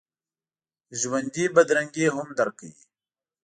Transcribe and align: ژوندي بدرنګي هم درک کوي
ژوندي 0.99 1.45
بدرنګي 1.55 2.05
هم 2.15 2.27
درک 2.37 2.53
کوي 2.59 2.73